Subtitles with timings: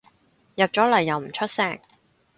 [0.55, 1.79] 入咗嚟又唔出聲